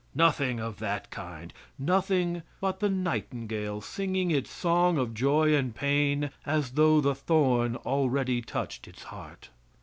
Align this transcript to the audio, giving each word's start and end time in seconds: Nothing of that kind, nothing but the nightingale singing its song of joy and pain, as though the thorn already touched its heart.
Nothing 0.15 0.59
of 0.59 0.79
that 0.79 1.11
kind, 1.11 1.53
nothing 1.77 2.41
but 2.59 2.79
the 2.79 2.89
nightingale 2.89 3.81
singing 3.81 4.31
its 4.31 4.49
song 4.49 4.97
of 4.97 5.13
joy 5.13 5.53
and 5.53 5.75
pain, 5.75 6.31
as 6.43 6.71
though 6.71 7.01
the 7.01 7.13
thorn 7.13 7.75
already 7.75 8.41
touched 8.41 8.87
its 8.87 9.03
heart. 9.03 9.49